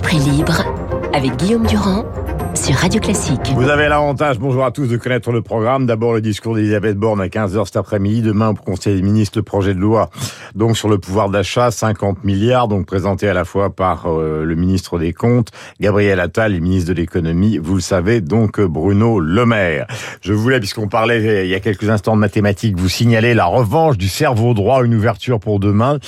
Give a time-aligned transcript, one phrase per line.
[0.00, 0.64] Esprit libre
[1.12, 2.06] avec Guillaume Durand
[2.54, 3.52] sur Radio Classique.
[3.54, 5.84] Vous avez l'avantage, bonjour à tous, de connaître le programme.
[5.84, 8.22] D'abord, le discours d'Elisabeth Borne à 15h cet après-midi.
[8.22, 10.08] Demain, au Conseil des ministres, le projet de loi
[10.54, 14.54] donc sur le pouvoir d'achat, 50 milliards, donc présenté à la fois par euh, le
[14.54, 15.50] ministre des Comptes,
[15.80, 17.58] Gabriel Attal, et ministre de l'économie.
[17.58, 19.86] Vous le savez, donc Bruno Le Maire.
[20.22, 23.46] Je voulais, puisqu'on parlait euh, il y a quelques instants de mathématiques, vous signaler la
[23.46, 25.98] revanche du cerveau droit, une ouverture pour demain.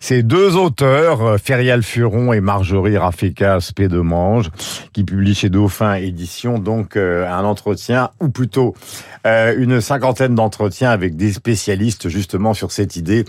[0.00, 4.50] Ces deux auteurs, euh, Ferial Furon et Marjorie Rafeka Spédemange,
[4.92, 8.74] qui publient chez Dauphin Édition donc un entretien, ou plutôt
[9.24, 13.24] une cinquantaine d'entretiens avec des spécialistes justement sur cette idée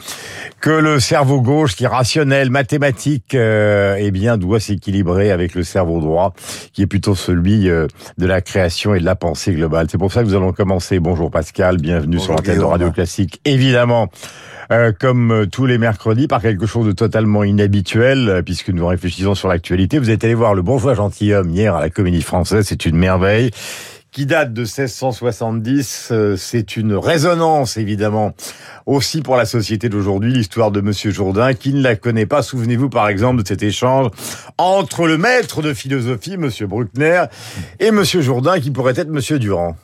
[0.62, 5.64] que le cerveau gauche, qui est rationnel, mathématique, euh, eh bien, doit s'équilibrer avec le
[5.64, 6.34] cerveau droit,
[6.74, 9.88] qui est plutôt celui euh, de la création et de la pensée globale.
[9.90, 11.00] C'est pour ça que nous allons commencer.
[11.00, 13.40] Bonjour Pascal, bienvenue sur l'antenne de Radio Classique.
[13.46, 14.10] Évidemment.
[14.70, 18.86] Euh, comme euh, tous les mercredis, par quelque chose de totalement inhabituel, euh, puisque nous
[18.86, 19.98] réfléchissons sur l'actualité.
[19.98, 23.52] Vous êtes allé voir Le Bourgeois Gentilhomme hier à la Comédie Française, c'est une merveille
[24.18, 26.12] qui date de 1670.
[26.38, 28.34] C'est une résonance, évidemment,
[28.88, 31.54] aussi pour la société d'aujourd'hui, l'histoire de Monsieur Jourdain.
[31.54, 34.10] Qui ne la connaît pas Souvenez-vous, par exemple, de cet échange
[34.58, 37.26] entre le maître de philosophie, Monsieur Bruckner,
[37.80, 39.78] et Monsieur Jourdain, qui pourrait être Monsieur Durand.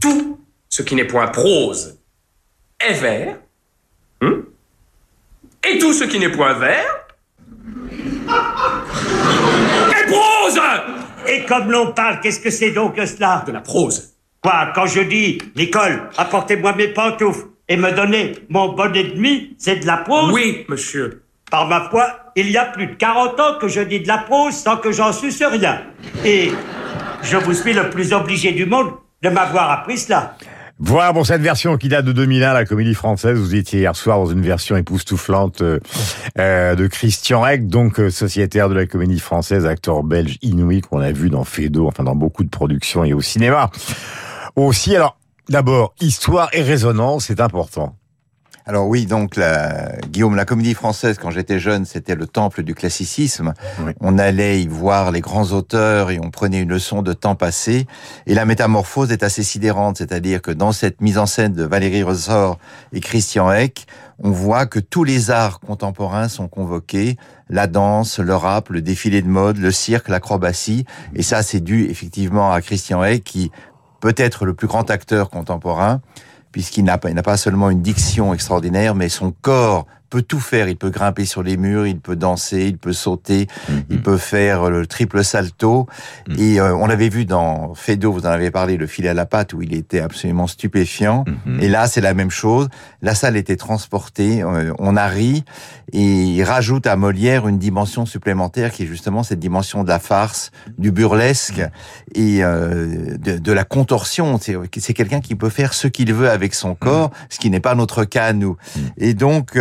[0.00, 1.98] Tout ce qui n'est point prose
[2.78, 3.38] est vert,
[4.22, 4.42] Hmm?
[5.68, 7.06] Et tout ce qui n'est point vert
[8.28, 10.39] est prose
[11.30, 14.14] Et comme l'on parle, qu'est-ce que c'est donc que cela De la prose.
[14.42, 19.76] Quoi, quand je dis, Nicole, apportez-moi mes pantoufles et me donnez mon bon ennemi, c'est
[19.76, 21.22] de la prose Oui, monsieur.
[21.48, 24.18] Par ma foi, il y a plus de 40 ans que je dis de la
[24.18, 25.82] prose sans que j'en suce rien.
[26.24, 26.50] Et
[27.22, 28.90] je vous suis le plus obligé du monde
[29.22, 30.36] de m'avoir appris cela.
[30.82, 33.38] Voilà pour cette version qui date de 2001, la comédie française.
[33.38, 35.78] Vous étiez hier soir dans une version époustouflante euh,
[36.38, 41.00] euh de Christian Eck, donc euh, sociétaire de la comédie française, acteur belge inouï qu'on
[41.00, 43.70] a vu dans Fedo, enfin dans beaucoup de productions et au cinéma.
[44.56, 45.18] Aussi, alors
[45.50, 47.94] d'abord, histoire et résonance, c'est important.
[48.66, 52.74] Alors oui, donc la, Guillaume, la comédie française, quand j'étais jeune, c'était le temple du
[52.74, 53.54] classicisme.
[54.00, 57.86] On allait y voir les grands auteurs et on prenait une leçon de temps passé.
[58.26, 62.02] Et la métamorphose est assez sidérante, c'est-à-dire que dans cette mise en scène de Valérie
[62.02, 62.58] Ressort
[62.92, 63.86] et Christian Eck,
[64.22, 67.16] on voit que tous les arts contemporains sont convoqués,
[67.48, 70.84] la danse, le rap, le défilé de mode, le cirque, l'acrobatie.
[71.14, 73.50] Et ça, c'est dû effectivement à Christian Eck, qui
[74.00, 76.00] peut être le plus grand acteur contemporain
[76.52, 80.68] puisqu'il n'a pas, pas seulement une diction extraordinaire, mais son corps peut tout faire.
[80.68, 83.84] Il peut grimper sur les murs, il peut danser, il peut sauter, mhm.
[83.90, 85.86] il peut faire le triple salto.
[86.28, 86.36] Mhm.
[86.38, 89.24] Et euh, on avait vu dans Fedo, vous en avez parlé, le filet à la
[89.24, 91.24] patte, où il était absolument stupéfiant.
[91.46, 91.62] Mhm.
[91.62, 92.68] Et là, c'est la même chose.
[93.00, 95.44] La salle était transportée, euh, on a ri,
[95.92, 100.00] et il rajoute à Molière une dimension supplémentaire qui est justement cette dimension de la
[100.00, 101.62] farce, du burlesque
[102.14, 104.38] et euh, de, de, la contorsion.
[104.40, 107.74] C'est quelqu'un qui peut faire ce qu'il veut avec son corps, ce qui n'est pas
[107.74, 108.56] notre cas nous.
[108.96, 109.56] Et donc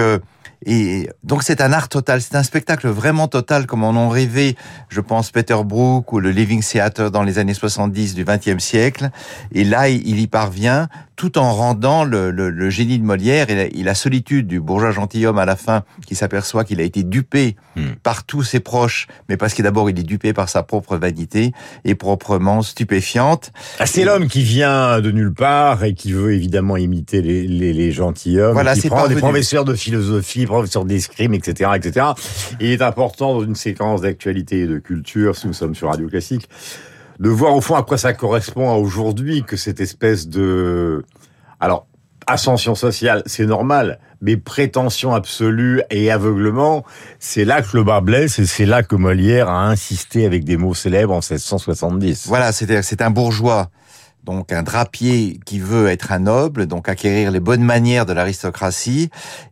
[0.66, 4.56] et donc c'est un art total, c'est un spectacle vraiment total comme en rêvait,
[4.90, 9.10] je pense, Peter Brook ou le Living Theatre dans les années 70 du XXe siècle.
[9.54, 13.84] Et là, il y parvient tout en rendant le, le, le génie de Molière et
[13.84, 17.96] la, solitude du bourgeois gentilhomme à la fin qui s'aperçoit qu'il a été dupé hmm.
[18.02, 21.52] par tous ses proches, mais parce qu'il d'abord il est dupé par sa propre vanité
[21.84, 23.52] et proprement stupéfiante.
[23.80, 27.74] Ah, c'est l'homme qui vient de nulle part et qui veut évidemment imiter les, les,
[27.74, 32.06] les gentilshommes, voilà, qui prend des professeurs de philosophie, professeurs d'escrime, etc., etc.
[32.62, 36.08] il est important dans une séquence d'actualité et de culture, si nous sommes sur Radio
[36.08, 36.48] Classique,
[37.20, 41.06] de voir au fond à quoi ça correspond à aujourd'hui que cette espèce de
[41.60, 41.88] alors
[42.28, 46.86] ascension sociale, c'est normal, mais prétention absolue et aveuglement,
[47.18, 50.56] c'est là que le bas blesse et c'est là que Molière a insisté avec des
[50.56, 52.28] mots célèbres en 1670.
[52.28, 53.70] Voilà, c'est-à-dire c'est un bourgeois
[54.24, 59.10] donc un drapier qui veut être un noble, donc acquérir les bonnes manières de l'aristocratie,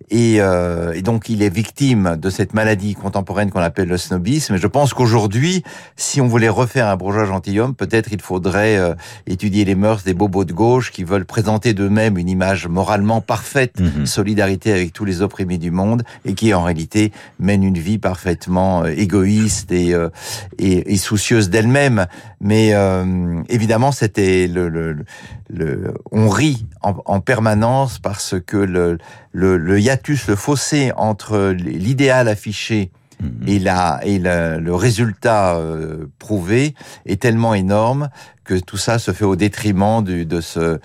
[0.10, 4.56] et, euh, et, donc il est victime de cette maladie contemporaine qu'on appelle le snobisme.
[4.56, 5.64] Et je pense qu'aujourd'hui,
[5.98, 8.94] si on voulait refaire un bourgeois gentilhomme, peut-être il faudrait euh,
[9.26, 13.80] étudier les mœurs des bobos de gauche qui veulent présenter d'eux-mêmes une image moralement parfaite,
[13.82, 14.06] mhm.
[14.06, 18.84] solidarité avec tous les opprimés du monde, et qui en réalité mènent une vie parfaitement
[18.84, 20.08] euh, égoïste et, euh,
[20.58, 22.06] et, et soucieuse d'elle-même.
[22.40, 22.74] Mais
[23.50, 28.98] évidemment, c'était le, le, on rit en, permanence parce que le,
[29.32, 32.92] le, le hiatus, le fossé entre l'idéal affiché
[33.22, 33.48] mhm.
[33.48, 38.10] et, la, et le résultat euh, prouvé est tellement énorme
[38.44, 40.80] que tout ça se fait au détriment du, de, ce,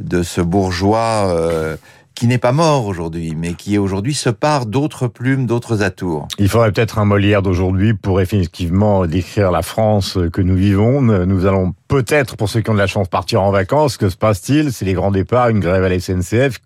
[0.00, 1.76] de ce bourgeois euh,
[2.16, 6.26] qui n'est pas mort aujourd'hui, mais qui aujourd'hui se part d'autres plumes, d'autres atours.
[6.38, 11.02] Il faudrait peut-être un Molière d'aujourd'hui pour effectivement décrire la France que nous vivons.
[11.02, 13.98] Nous allons peut-être, pour ceux qui ont de la chance, partir en vacances.
[13.98, 14.72] Que se passe-t-il?
[14.72, 16.58] C'est les grands départs, une grève à la SNCF.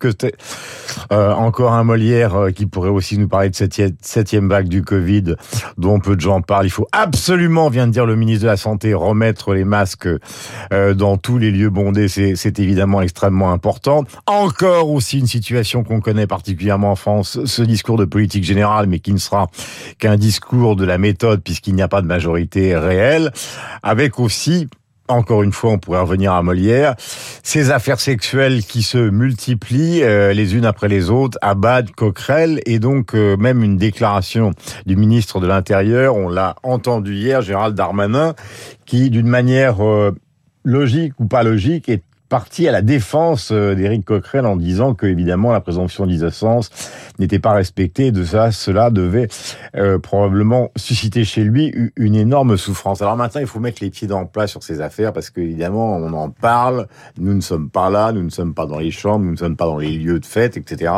[1.11, 4.83] Euh, encore un Molière euh, qui pourrait aussi nous parler de cette septième vague du
[4.83, 5.35] Covid,
[5.77, 6.65] dont peu de gens parlent.
[6.65, 10.07] Il faut absolument, vient de dire le ministre de la Santé, remettre les masques
[10.71, 12.07] euh, dans tous les lieux bondés.
[12.07, 14.05] C'est évidemment extrêmement important.
[14.25, 15.40] Encore aussi une situation
[15.83, 19.49] qu'on connaît particulièrement en France, ce discours de politique générale, mais qui ne sera
[19.99, 23.31] qu'un discours de la méthode puisqu'il n'y a pas de majorité réelle,
[23.83, 24.67] avec aussi
[25.11, 26.95] encore une fois, on pourrait revenir à Molière,
[27.43, 32.79] ces affaires sexuelles qui se multiplient euh, les unes après les autres, Abad, Coquerel, et
[32.79, 34.51] donc euh, même une déclaration
[34.85, 38.35] du ministre de l'Intérieur, on l'a entendu hier, Gérald Darmanin,
[38.85, 40.15] qui d'une manière euh,
[40.63, 45.05] logique ou pas logique est parti à la défense euh, d'Éric Coquerel en disant que
[45.05, 46.69] évidemment la présomption d'innocence
[47.19, 48.13] n'était pas respectée.
[48.13, 49.27] De ça, cela devait
[49.75, 53.01] euh, probablement susciter chez lui une énorme souffrance.
[53.01, 55.97] Alors maintenant, il faut mettre les pieds dans le plat sur ces affaires parce qu'évidemment,
[55.97, 56.87] on en parle.
[57.17, 59.57] Nous ne sommes pas là, nous ne sommes pas dans les chambres, nous ne sommes
[59.57, 60.93] pas dans les lieux de fête, etc.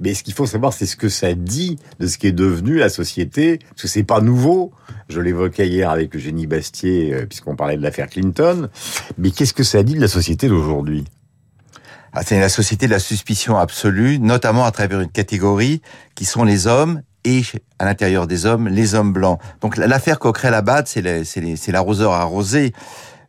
[0.00, 2.76] Mais ce qu'il faut savoir, c'est ce que ça dit de ce qui est devenu
[2.76, 4.70] la société, parce que c'est pas nouveau.
[5.08, 8.68] Je l'évoquais hier avec Eugénie Bastier, euh, puisqu'on parlait de l'affaire Clinton.
[9.16, 10.73] Mais qu'est-ce que ça dit de la société d'aujourd'hui?
[12.12, 15.82] Ah, C'est la société de la suspicion absolue, notamment à travers une catégorie
[16.14, 17.42] qui sont les hommes et
[17.78, 19.40] à l'intérieur des hommes, les hommes blancs.
[19.60, 22.72] Donc l'affaire Coquerel-Abad, c'est l'arroseur arrosé.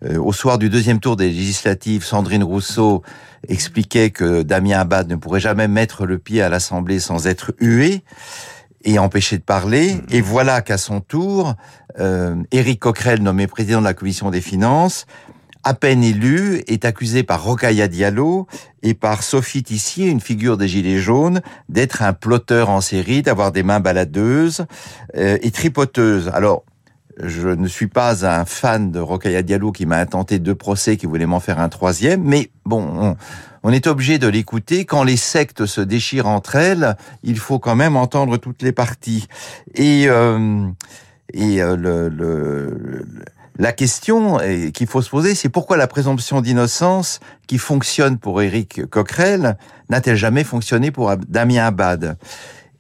[0.04, 3.02] Euh, au soir du deuxième tour des législatives, Sandrine Rousseau
[3.48, 8.04] expliquait que Damien Abad ne pourrait jamais mettre le pied à l'Assemblée sans être hué
[8.84, 9.96] et empêché de parler.
[9.96, 10.02] Mm.
[10.12, 11.56] Et voilà qu'à son tour,
[12.00, 15.06] euh, Éric Coquerel, nommé président de la commission des finances,
[15.66, 18.46] à peine élu, est accusé par Rokhaya Diallo
[18.84, 23.52] et par Sophie Tissier, une figure des Gilets jaunes, d'être un ploteur en série, d'avoir
[23.52, 24.66] des mains baladeuses
[25.18, 26.30] euh, et tripoteuses.
[26.34, 26.64] Alors,
[27.18, 31.08] je ne suis pas un fan de Rokhaya Diallo qui m'a intenté deux procès, qui
[31.08, 33.16] voulait m'en faire un troisième, mais bon,
[33.64, 34.86] on, est obligé de l'écouter.
[34.86, 39.28] Quand les sectes se déchirent entre elles, il faut quand même entendre toutes les parties.
[39.74, 40.68] Et, euh,
[41.34, 43.06] et euh, le,
[43.58, 44.38] la question
[44.74, 49.58] qu'il faut se poser, c'est pourquoi la présomption d'innocence qui fonctionne pour Éric Coquerel
[49.90, 52.18] n'a-t-elle jamais fonctionné pour Damien Abad?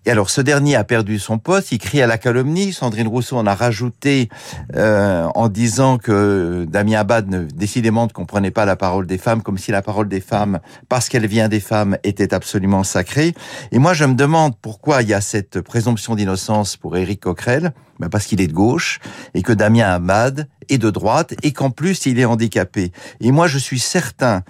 [0.07, 2.73] Et alors, ce dernier a perdu son poste, il crie à la calomnie.
[2.73, 4.29] Sandrine Rousseau en a rajouté
[4.75, 9.41] euh, en disant que Damien Abad, ne, décidément, ne comprenait pas la parole des femmes,
[9.41, 13.33] comme si la parole des femmes, parce qu'elle vient des femmes, était absolument sacrée.
[13.71, 17.73] Et moi, je me demande pourquoi il y a cette présomption d'innocence pour Éric Coquerel.
[17.97, 18.99] Ben parce qu'il est de gauche
[19.33, 22.91] et que Damien Abad est de droite et qu'en plus, il est handicapé.
[23.21, 24.43] Et moi, je suis certain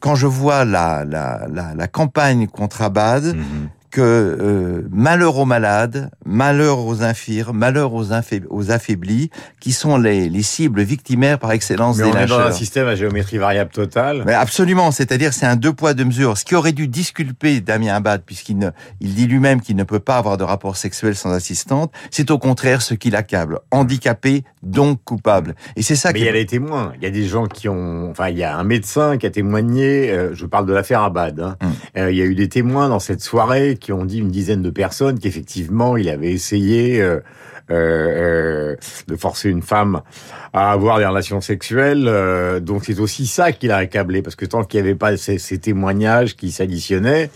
[0.00, 5.44] quand je vois la, la, la, la campagne contre Abad, mhm que euh, malheur aux
[5.44, 8.12] malades, malheur aux infirmes, malheur aux,
[8.50, 12.40] aux affaiblis, qui sont les, les, cibles victimaires par excellence Mais des on lâcheurs.
[12.40, 14.22] est dans un système à géométrie variable totale.
[14.26, 16.38] Mais absolument, c'est-à-dire c'est un deux poids deux mesures.
[16.38, 18.70] Ce qui aurait dû disculper Damien Abad, puisqu'il ne,
[19.00, 22.38] il dit lui-même qu'il ne peut pas avoir de rapport sexuel sans assistante, c'est au
[22.38, 23.60] contraire ce qui l'accable.
[23.70, 25.54] Handicapé, donc coupable.
[25.76, 26.12] Et c'est ça.
[26.12, 26.92] Mais il y a des témoins.
[26.96, 29.30] Il y a des gens qui ont, enfin, il y a un médecin qui a
[29.30, 30.10] témoigné.
[30.10, 31.40] Euh, je parle de l'affaire Abad.
[31.40, 31.56] Hein.
[31.62, 31.72] Hum.
[31.96, 34.62] Euh, il y a eu des témoins dans cette soirée qui ont dit une dizaine
[34.62, 37.02] de personnes qu'effectivement il avait essayé
[37.70, 38.76] euh, euh, euh,
[39.08, 40.02] de forcer une femme
[40.52, 42.06] à avoir des relations sexuelles.
[42.08, 45.16] Euh, donc c'est aussi ça qui l'a accablé, parce que tant qu'il n'y avait pas
[45.16, 47.30] ces, ces, témoignages qui s'additionnaient,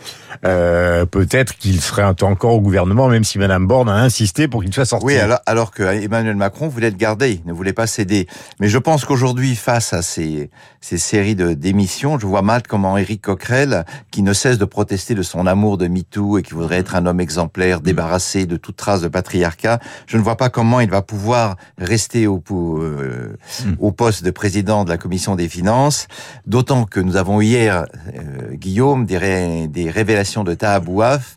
[0.44, 4.72] euh, peut-être qu'il serait encore au gouvernement, même si Madame Borne a insisté pour qu'il
[4.74, 5.06] soit sorti.
[5.06, 8.26] Oui, alors, alors que Emmanuel Macron voulait le garder, ne voulait pas céder.
[8.60, 10.50] Mais je pense qu'aujourd'hui, face à ces,
[10.80, 15.14] ces séries de démissions, je vois mal comment Éric Coquerel, qui ne cesse de protester
[15.14, 18.76] de son amour de MeToo et qui voudrait être un homme exemplaire, débarrassé de toute
[18.76, 23.74] trace de patriarcat, je ne vois pas comment il va pouvoir rester au, euh, hmm.
[23.78, 26.08] au poste de président de la commission des finances,
[26.46, 31.36] d'autant que nous avons hier, euh, Guillaume, des, des révélations de Tahabouaf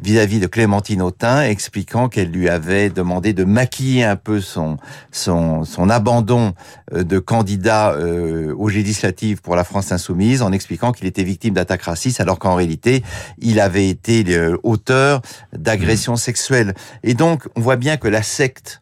[0.00, 4.76] vis-à-vis de Clémentine Autain, expliquant qu'elle lui avait demandé de maquiller un peu son
[5.10, 6.54] son, son abandon
[6.94, 11.54] euh, de candidat euh, aux législatives pour la France insoumise, en expliquant qu'il était victime
[11.54, 13.02] d'attaques racistes, alors qu'en réalité,
[13.38, 14.24] il avait été
[14.62, 15.22] auteur
[15.52, 16.74] d'agressions sexuelles.
[17.02, 18.81] Et donc, on voit bien que la secte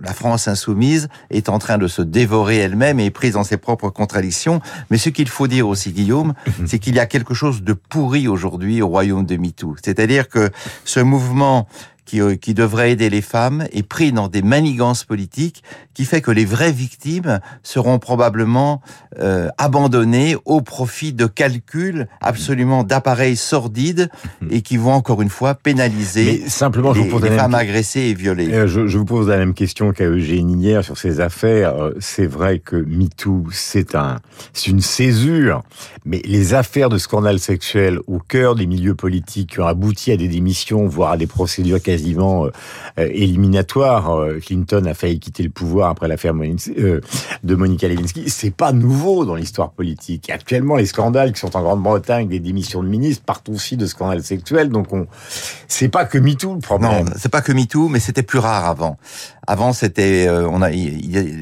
[0.00, 3.56] la France insoumise est en train de se dévorer elle-même et est prise dans ses
[3.56, 4.60] propres contradictions.
[4.90, 6.66] Mais ce qu'il faut dire aussi, Guillaume, mhm.
[6.66, 9.76] c'est qu'il y a quelque chose de pourri aujourd'hui au royaume de MeToo.
[9.82, 10.50] C'est-à-dire que
[10.84, 11.68] ce mouvement
[12.08, 15.62] qui, euh, qui devrait aider les femmes est pris dans des manigances politiques
[15.92, 18.80] qui fait que les vraies victimes seront probablement
[19.18, 24.08] euh, abandonnées au profit de calculs absolument d'appareils sordides
[24.40, 24.48] mhm.
[24.50, 27.60] et qui vont encore une fois pénaliser Mais simplement, les, je vous les femmes même...
[27.60, 28.52] agressées et violées.
[28.54, 31.74] Euh, je, je, vous pose la même question qu'à Eugénie hier sur ces affaires.
[32.00, 34.20] C'est vrai que MeToo, c'est un,
[34.54, 35.62] c'est une césure,
[36.06, 40.16] mais les affaires de scandale sexuel au cœur des milieux politiques qui ont abouti à
[40.16, 44.10] des démissions, voire à des procédures quasiment euh, éliminatoires.
[44.10, 47.00] Euh, Clinton a failli quitter le pouvoir après l'affaire euh,
[47.42, 48.30] de Monica Lewinsky.
[48.30, 50.30] C'est pas nouveau dans l'histoire politique.
[50.30, 54.22] Actuellement, les scandales qui sont en Grande-Bretagne, des démissions de ministres, partent aussi de scandales
[54.22, 54.68] sexuels.
[54.68, 55.06] Donc, on,
[55.66, 57.04] c'est pas que MeToo le problème.
[57.04, 58.96] Non, c'est pas que MeToo, mais c'était plus rare avant.
[59.50, 60.68] Avant, c'était euh, on a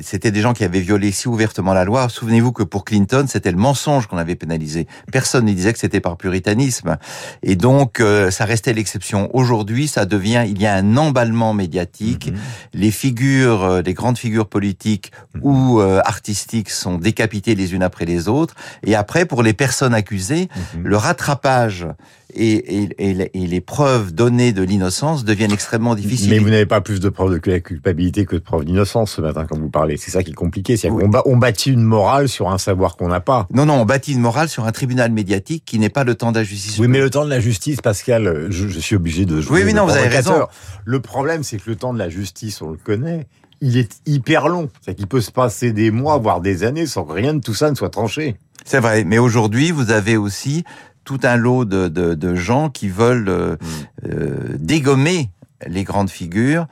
[0.01, 2.09] c'était des gens qui avaient violé si ouvertement la loi.
[2.09, 4.87] Souvenez-vous que pour Clinton, c'était le mensonge qu'on avait pénalisé.
[5.11, 6.99] Personne ne disait que c'était par puritanisme.
[7.43, 9.29] Et donc, euh, ça restait l'exception.
[9.35, 12.27] Aujourd'hui, ça devient, il y a un emballement médiatique.
[12.33, 12.81] -hmm.
[12.83, 15.41] Les figures, euh, les grandes figures politiques -hmm.
[15.43, 18.55] ou euh, artistiques sont décapitées les unes après les autres.
[18.89, 20.83] Et après, pour les personnes accusées, -hmm.
[20.93, 21.87] le rattrapage
[22.35, 26.31] et, et, et, et, les preuves données de l'innocence deviennent extrêmement difficiles.
[26.31, 29.47] Mais vous n'avez pas plus de preuves de culpabilité que de preuves d'innocence ce matin
[29.49, 29.97] quand vous parlez.
[29.97, 30.77] C'est ça qui est compliqué.
[30.77, 31.05] C'est oui.
[31.05, 33.47] qu'on on bâtit une morale sur un savoir qu'on n'a pas.
[33.53, 36.33] Non, non, on bâtit une morale sur un tribunal médiatique qui n'est pas le temps
[36.33, 36.79] de la justice.
[36.79, 39.59] Oui, mais le temps de la justice, Pascal, je, je suis obligé de jouer.
[39.59, 40.36] Oui, oui, non, vous avez raison.
[40.85, 43.27] Le problème, c'est que le temps de la justice, on le connaît
[43.61, 44.69] il est hyper long.
[44.83, 47.55] C'est qu'il peut se passer des mois, voire des années, sans que rien de tout
[47.55, 48.37] ça ne soit tranché.
[48.65, 50.65] C'est vrai, mais aujourd'hui, vous avez aussi
[51.05, 54.09] tout un lot de, de, de gens qui veulent euh, mmh.
[54.09, 55.31] euh, dégommer
[55.67, 56.67] les grandes figures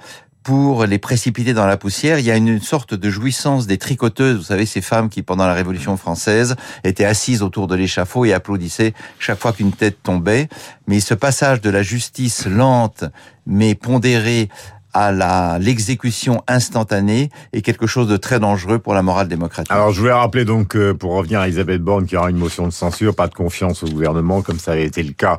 [0.44, 2.18] pour les précipiter dans la poussière.
[2.18, 5.46] Il y a une sorte de jouissance des tricoteuses, vous savez, ces femmes qui, pendant
[5.46, 10.48] la Révolution française, étaient assises autour de l'échafaud et applaudissaient chaque fois qu'une tête tombait.
[10.86, 13.04] Mais ce passage de la justice lente,
[13.46, 14.50] mais pondérée,
[14.94, 19.70] à la l'exécution instantanée est quelque chose de très dangereux pour la morale démocratique.
[19.72, 22.38] Alors je voulais rappeler donc euh, pour revenir à Elisabeth Borne qu'il y aura une
[22.38, 25.38] motion de censure, pas de confiance au gouvernement comme ça avait été le cas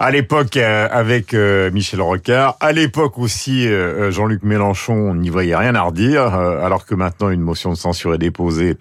[0.00, 3.68] à l'époque euh, avec euh, Michel Rocard, à l'époque aussi
[4.10, 8.18] Jean-Luc Mélenchon n'y voyait rien à redire alors que maintenant une motion de censure est
[8.18, 8.76] déposée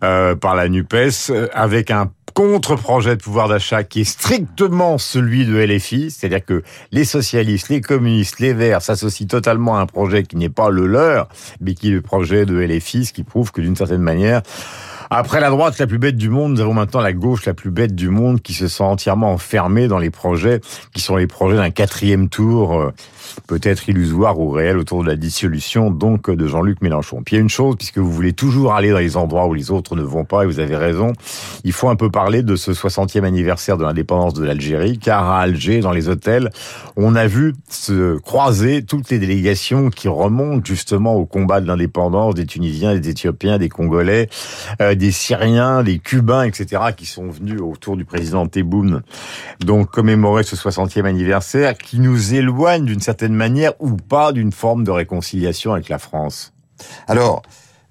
[0.00, 6.10] par la NUPES avec un contre-projet de pouvoir d'achat qui est strictement celui de LFI,
[6.10, 6.62] c'est-à-dire que
[6.92, 10.86] les socialistes, les communistes, les verts s'associent totalement à un projet qui n'est pas le
[10.86, 11.28] leur,
[11.62, 14.42] mais qui est le projet de LFI, ce qui prouve que d'une certaine manière,
[15.10, 17.70] après la droite la plus bête du monde, nous avons maintenant la gauche la plus
[17.70, 20.60] bête du monde qui se sent entièrement enfermée dans les projets
[20.94, 22.92] qui sont les projets d'un quatrième tour, euh,
[23.46, 27.22] peut-être illusoire ou réel, autour de la dissolution donc de Jean-Luc Mélenchon.
[27.24, 29.54] Puis il y a une chose, puisque vous voulez toujours aller dans les endroits où
[29.54, 31.12] les autres ne vont pas, et vous avez raison,
[31.64, 35.40] il faut un peu parler de ce 60e anniversaire de l'indépendance de l'Algérie, car à
[35.40, 36.50] Alger, dans les hôtels,
[36.96, 42.34] on a vu se croiser toutes les délégations qui remontent justement au combat de l'indépendance
[42.34, 44.28] des Tunisiens, des Éthiopiens, des Congolais,
[44.80, 49.02] euh, des Syriens, des Cubains, etc., qui sont venus autour du président Tebboune,
[49.60, 54.84] donc commémorer ce 60e anniversaire, qui nous éloigne d'une certaine manière ou pas d'une forme
[54.84, 56.52] de réconciliation avec la France.
[57.08, 57.42] Alors,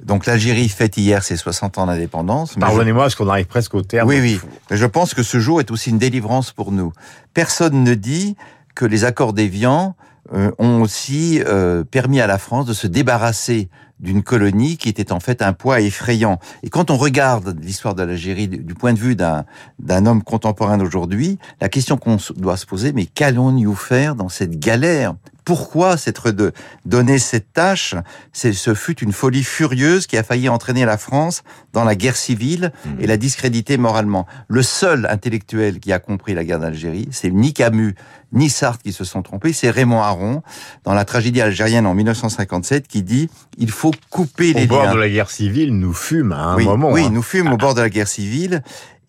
[0.03, 2.55] donc l'Algérie fête hier ses 60 ans d'indépendance.
[2.59, 3.05] Pardonnez-moi, je...
[3.05, 4.07] parce qu'on arrive presque au terme?
[4.07, 4.39] Oui, oui.
[4.69, 6.91] Mais je pense que ce jour est aussi une délivrance pour nous.
[7.33, 8.35] Personne ne dit
[8.75, 9.95] que les accords d'Évian
[10.33, 15.11] euh, ont aussi euh, permis à la France de se débarrasser d'une colonie qui était
[15.11, 16.39] en fait un poids effrayant.
[16.63, 21.39] Et quand on regarde l'histoire de l'Algérie du point de vue d'un homme contemporain d'aujourd'hui,
[21.61, 26.51] la question qu'on doit se poser, mais qu'allons-nous faire dans cette galère pourquoi s'être de
[26.85, 27.95] donner cette tâche?
[28.33, 32.71] Ce fut une folie furieuse qui a failli entraîner la France dans la guerre civile
[32.99, 34.25] et la discréditer moralement.
[34.47, 37.95] Le seul intellectuel qui a compris la guerre d'Algérie, c'est ni Camus
[38.33, 40.43] ni Sartre qui se sont trompés, c'est Raymond Aron
[40.83, 44.75] dans la tragédie algérienne en 1957 qui dit il faut couper les liens.
[44.75, 46.91] Au bord de la guerre civile, nous fûmes à un oui, moment.
[46.91, 47.09] Oui, hein.
[47.11, 48.61] nous fûmes au bord de la guerre civile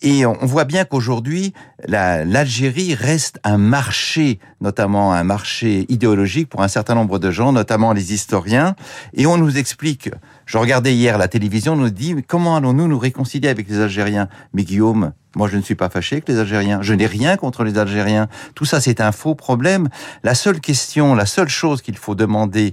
[0.02, 1.52] et on voit bien qu'aujourd'hui,
[1.86, 7.92] l'Algérie reste un marché, notamment un marché idéologique pour un certain nombre de gens, notamment
[7.92, 8.74] les historiens.
[9.14, 10.10] Et on nous explique,
[10.44, 14.28] je regardais hier la télévision, on nous dit, comment allons-nous nous réconcilier avec les Algériens?
[14.52, 16.80] Mais Guillaume, moi, je ne suis pas fâché avec les Algériens.
[16.80, 18.26] Je n'ai rien contre les Algériens.
[18.54, 19.88] Tout ça, c'est un faux problème.
[20.24, 22.72] La seule question, la seule chose qu'il faut demander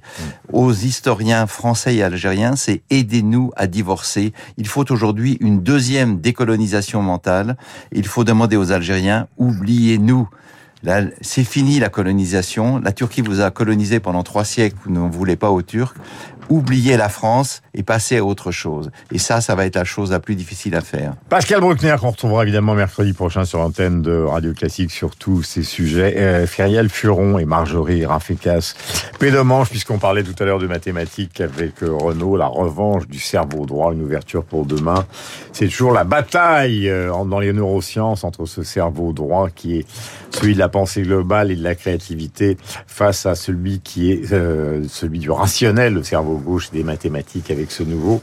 [0.54, 4.32] aux historiens français et algériens, c'est aidez-nous à divorcer.
[4.56, 7.58] Il faut aujourd'hui une deuxième décolonisation mentale.
[7.92, 10.30] Il faut demander aux Algériens, oubliez-nous.
[11.22, 12.78] C'est fini la colonisation.
[12.80, 14.76] La Turquie vous a colonisé pendant trois siècles.
[14.84, 15.96] Vous ne voulez pas aux Turcs.
[16.50, 18.92] Oublier la France et passer à autre chose.
[19.12, 21.14] Et ça, ça va être la chose la plus difficile à faire.
[21.30, 25.64] Pascal Bruckner, qu'on retrouvera évidemment mercredi prochain sur l'antenne de Radio Classique sur tous ces
[25.64, 26.16] sujets.
[26.18, 28.74] Euh, Fériel Furon et Marjorie Rafekas,
[29.20, 33.66] pédomanche, puisqu'on parlait tout à l'heure de mathématiques avec euh, Renault, la revanche du cerveau
[33.66, 35.06] droit, une ouverture pour demain.
[35.52, 39.86] C'est toujours la bataille euh, dans les neurosciences entre ce cerveau droit qui est
[40.32, 42.58] celui de la pensée globale et de la créativité
[42.88, 47.72] face à celui qui est euh, celui du rationnel, le cerveau gauche des mathématiques avec
[47.72, 48.22] ce nouveau.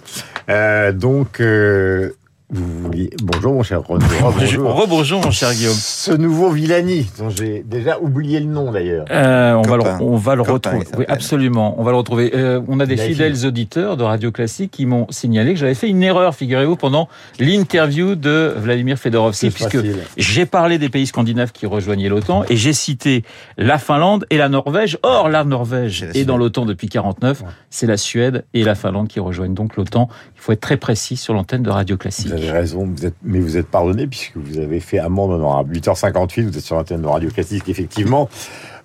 [0.48, 2.10] Euh, donc, euh,
[2.52, 3.10] vous vouliez...
[3.22, 4.04] Bonjour mon cher Renaud.
[4.20, 4.74] Bonjour.
[4.74, 5.74] Rebonjour mon cher Guillaume.
[5.74, 9.04] Ce nouveau Villani, dont j'ai déjà oublié le nom d'ailleurs.
[9.10, 10.98] Euh, on, va le, on va le Copain, retrouver.
[10.98, 11.76] Oui, absolument.
[11.78, 12.32] On va le retrouver.
[12.34, 15.88] Euh, on a des fidèles auditeurs de Radio Classique qui m'ont signalé que j'avais fait
[15.88, 19.78] une erreur, figurez-vous, pendant l'interview de Vladimir Fedorovski, puisque
[20.16, 23.22] j'ai parlé des pays scandinaves qui rejoignaient l'OTAN et j'ai cité
[23.58, 24.98] la Finlande et la Norvège.
[25.02, 27.44] Or, la Norvège est dans l'OTAN depuis 49.
[27.70, 30.08] C'est la Suède et la Finlande qui rejoignent donc l'OTAN.
[30.40, 32.28] Il faut être très précis sur l'antenne de Radio Classique.
[32.28, 32.90] Vous avez raison,
[33.22, 35.76] mais vous êtes pardonné puisque vous avez fait amende honorable.
[35.76, 38.30] 8h58, vous êtes sur l'antenne de Radio Classique, effectivement.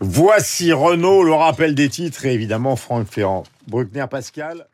[0.01, 3.43] Voici Renault, le rappel des titres et évidemment Franck Ferrand.
[3.69, 4.67] Bruckner Pascal.